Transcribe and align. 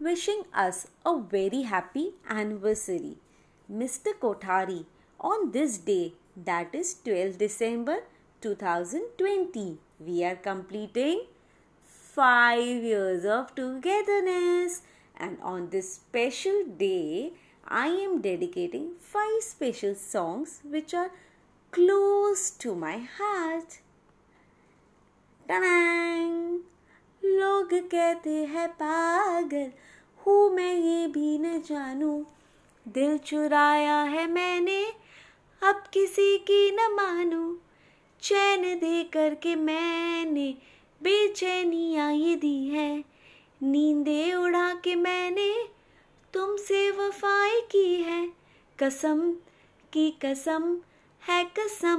wishing 0.00 0.42
us 0.54 0.86
a 1.04 1.18
very 1.18 1.62
happy 1.62 2.12
anniversary. 2.28 3.16
Mr. 3.70 4.12
Kothari, 4.20 4.84
on 5.20 5.50
this 5.50 5.78
day, 5.78 6.14
that 6.36 6.74
is 6.74 6.94
12 7.04 7.38
December 7.38 7.98
2020, 8.40 9.78
we 9.98 10.24
are 10.24 10.36
completing 10.36 11.24
5 11.86 12.62
years 12.62 13.24
of 13.24 13.54
togetherness. 13.54 14.82
And 15.16 15.38
on 15.42 15.70
this 15.70 15.94
special 15.94 16.64
day, 16.64 17.32
I 17.66 17.88
am 17.88 18.20
dedicating 18.22 18.92
5 19.00 19.42
special 19.42 19.94
songs 19.96 20.60
which 20.64 20.94
are 20.94 21.10
close 21.72 22.50
to 22.50 22.74
my 22.74 22.98
heart. 22.98 23.80
Ta-dang! 25.48 26.60
लोग 27.72 27.80
कहते 27.80 28.30
हैं, 28.30 28.68
पागल, 28.68 29.70
हूँ 30.16 30.50
मैं 30.50 30.74
ये 30.74 31.06
भी 31.06 31.38
न 31.38 31.62
जानूं। 31.62 32.24
दिल 32.88 33.18
चुराया 33.18 34.02
है 34.02 34.26
मैंने, 34.26 34.84
अब 35.62 35.84
किसी 35.92 36.38
की 36.38 36.70
न 36.70 36.78
मानूं। 36.80 37.56
चैन 38.22 38.62
दे 38.62 39.04
करके 39.04 39.54
मैंने 39.54 40.54
बेचैनियाँ 41.02 42.12
ये 42.12 42.34
दी 42.36 42.68
है। 42.68 43.04
नींदे 43.62 44.34
उड़ा 44.34 44.74
के 44.74 44.94
मैंने 44.94 45.68
तुमसे 46.34 46.90
वफाई 46.90 47.60
की 47.60 48.02
है। 48.02 48.28
कसम 48.82 49.32
की 49.92 50.10
कसम 50.10 50.78
है 51.28 51.44
कसम 51.44 51.98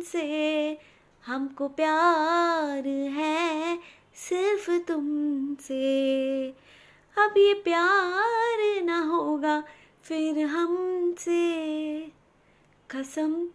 से, 0.00 0.78
हमको 1.26 1.68
प्यार 1.68 2.88
है 2.88 3.69
सिर्फ़ 4.14 4.70
तुमसे। 4.70 5.84
अब 7.18 7.34
ये 7.36 7.54
प्यार 7.54 8.82
ना 8.82 9.00
होगा 9.00 9.64
फिर 10.02 10.46
हमसे। 10.46 12.00
कसम 12.90 13.48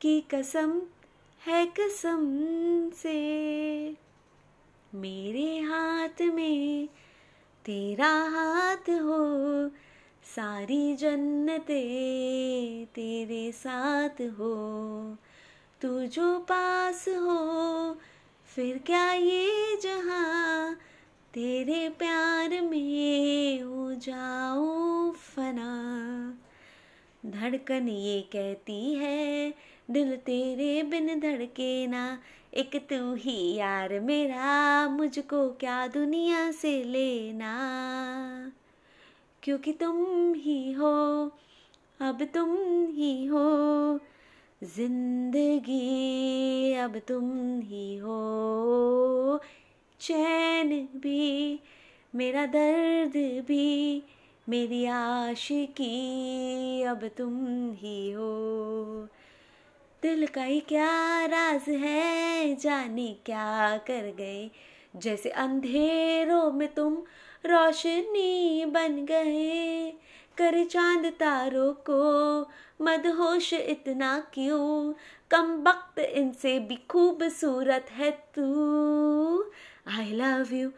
की 0.00 0.20
कसम 0.20 0.82
है 1.46 1.66
कसम 1.66 2.22
से। 2.90 3.16
मेरे 4.94 5.60
हाथ 5.60 6.22
में 6.22 6.86
तेरा 7.64 8.12
हाथ 8.12 8.90
हो, 8.90 9.68
सारी 10.36 10.96
जन्नते 10.96 11.82
तेरे 12.94 13.52
साथ 13.52 14.20
हो। 14.20 14.54
तू 15.80 16.06
जो 16.06 16.38
पास 16.38 17.08
हो 17.08 17.98
फिर 18.56 18.78
क्या 18.78 19.12
ये 19.12 19.76
जहाँ 19.82 20.74
तेरे 21.34 21.88
प्यार 21.88 22.48
में 22.48 23.62
हो 23.62 23.94
जाऊँ 23.94 25.12
फना? 25.12 25.70
धड़कन 27.26 27.88
ये 27.88 28.20
कहती 28.20 28.94
है, 28.94 29.54
दिल 29.90 30.16
तेरे 30.16 30.82
बिन 30.82 31.20
धड़के 31.20 31.86
ना। 31.86 32.18
एक 32.54 32.76
तू 32.76 33.14
ही 33.14 33.54
यार 33.54 34.00
मेरा, 34.00 34.88
मुझको 34.88 35.50
क्या 35.50 35.86
दुनिया 35.86 36.50
से 36.50 36.84
लेना? 36.84 37.56
क्योंकि 39.42 39.72
तुम 39.72 40.32
ही 40.34 40.72
हो, 40.72 41.26
अब 42.00 42.28
तुम 42.34 42.56
ही 42.86 43.26
हो। 43.26 44.00
ज़िंदगी 44.64 45.78
अब 46.74 46.98
तुम 47.08 47.60
ही 47.60 47.96
हो। 47.96 49.40
चैन 50.00 50.88
भी, 50.96 51.60
मेरा 52.14 52.46
दर्द 52.46 53.44
भी, 53.46 54.02
मेरी 54.48 54.86
आशिकी 54.86 56.82
अब 56.82 57.10
तुम 57.18 57.34
ही 57.72 58.10
हो। 58.10 58.32
दिल 60.02 60.26
का 60.26 60.42
ही 60.42 60.60
क्या 60.60 61.26
राज 61.26 61.68
है, 61.68 62.56
जाने 62.56 63.16
क्या 63.26 63.76
कर 63.76 64.14
गए। 64.18 64.50
जैसे 64.96 65.28
अंधेरों 65.28 66.52
में 66.52 66.74
तुम 66.74 66.94
रोशनी 67.46 68.64
बन 68.64 69.04
गए। 69.04 69.92
करे 70.38 70.64
चाँद 70.64 71.06
तारों 71.06 71.72
को। 71.72 72.00
मदहोश 72.84 73.52
इतना 73.52 74.18
क्यों? 74.34 74.94
कम 75.30 75.64
वक्त 75.68 75.98
इनसे 75.98 76.58
भी 76.58 76.76
खूबसूरत 76.76 77.86
है 77.90 78.10
तू। 78.10 78.46
I 79.88 80.12
love 80.12 80.54
you 80.54 80.68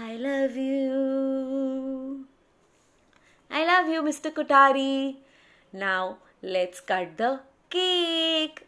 I 0.00 0.16
love 0.16 0.58
you 0.58 2.24
I 3.52 3.64
love 3.64 3.90
you 3.90 4.02
mister 4.02 4.30
Kutari 4.30 5.18
now 5.74 6.14
let's 6.44 6.80
cut 6.80 7.16
the 7.18 7.40
cake 7.72 8.67